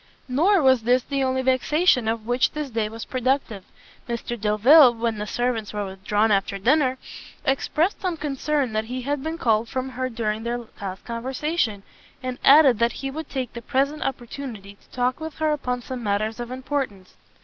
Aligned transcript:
Nor 0.27 0.63
was 0.63 0.81
this 0.81 1.03
the 1.03 1.23
only 1.23 1.43
vexation 1.43 2.07
of 2.07 2.25
which 2.25 2.53
this 2.53 2.71
day 2.71 2.89
was 2.89 3.05
productive; 3.05 3.63
Mr 4.09 4.35
Delvile, 4.35 4.95
when 4.95 5.19
the 5.19 5.27
servants 5.27 5.73
were 5.73 5.85
withdrawn 5.85 6.31
after 6.31 6.57
dinner, 6.57 6.97
expressed 7.45 8.01
some 8.01 8.17
concern 8.17 8.73
that 8.73 8.85
he 8.85 9.03
had 9.03 9.21
been 9.21 9.37
called 9.37 9.69
from 9.69 9.89
her 9.89 10.09
during 10.09 10.41
their 10.41 10.65
last 10.81 11.05
conversation, 11.05 11.83
and 12.23 12.39
added 12.43 12.79
that 12.79 12.93
he 12.93 13.11
would 13.11 13.29
take 13.29 13.53
the 13.53 13.61
present 13.61 14.01
opportunity 14.01 14.73
to 14.73 14.89
talk 14.89 15.19
with 15.19 15.35
her 15.35 15.51
upon 15.51 15.83
some 15.83 16.01
matters 16.01 16.39
of 16.39 16.49
importance. 16.49 17.13